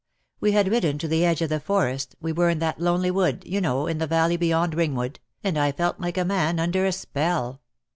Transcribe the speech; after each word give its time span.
We 0.39 0.53
had 0.53 0.69
ridden 0.71 0.97
to 0.97 1.07
the 1.07 1.23
edge 1.23 1.43
of 1.43 1.49
the 1.49 1.59
Forest, 1.59 2.15
we 2.19 2.31
were 2.31 2.49
in 2.49 2.57
that 2.57 2.79
lonely 2.79 3.11
wood, 3.11 3.43
you 3.45 3.61
know, 3.61 3.85
in 3.85 3.99
the 3.99 4.07
valley 4.07 4.35
beyond 4.35 4.73
Ringwood, 4.73 5.19
and 5.43 5.59
I 5.59 5.71
felt 5.71 5.99
like 5.99 6.17
a 6.17 6.25
man 6.25 6.57
under 6.59 6.87
a 6.87 6.91
spell. 6.91 7.61